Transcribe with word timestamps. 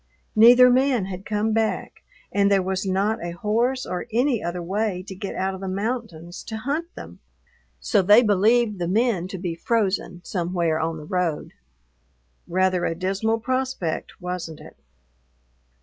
Neither 0.35 0.71
man 0.71 1.05
had 1.05 1.27
come 1.27 1.53
back 1.53 2.03
and 2.31 2.49
there 2.51 2.63
was 2.63 2.87
not 2.87 3.23
a 3.23 3.33
horse 3.37 3.85
or 3.85 4.07
any 4.11 4.41
other 4.43 4.59
way 4.59 5.03
to 5.05 5.13
get 5.13 5.35
out 5.35 5.53
of 5.53 5.61
the 5.61 5.67
mountains 5.67 6.41
to 6.45 6.57
hunt 6.57 6.95
them, 6.95 7.19
so 7.79 8.01
they 8.01 8.23
believed 8.23 8.79
the 8.79 8.87
men 8.87 9.27
to 9.27 9.37
be 9.37 9.53
frozen 9.53 10.25
somewhere 10.25 10.79
on 10.79 10.97
the 10.97 11.05
road. 11.05 11.53
Rather 12.47 12.83
a 12.83 12.95
dismal 12.95 13.39
prospect, 13.39 14.19
wasn't 14.19 14.59
it? 14.59 14.77